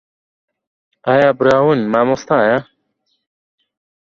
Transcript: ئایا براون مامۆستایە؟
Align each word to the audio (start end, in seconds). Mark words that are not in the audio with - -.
ئایا 1.07 1.29
براون 1.39 1.79
مامۆستایە؟ 1.91 2.57